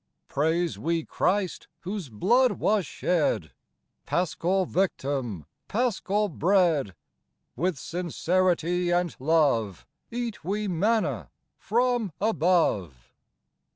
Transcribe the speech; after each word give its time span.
Praise 0.27 0.79
we 0.79 1.05
Christ 1.05 1.67
whose 1.81 2.09
blood 2.09 2.53
was 2.53 2.87
shed, 2.87 3.51
Paschal 4.07 4.65
Victim, 4.65 5.45
Paschal 5.67 6.27
Bread; 6.27 6.95
With 7.55 7.77
sincerity 7.77 8.89
and 8.89 9.15
love 9.19 9.85
Eat 10.09 10.43
we 10.43 10.67
manna 10.67 11.29
from 11.55 12.13
above. 12.19 13.11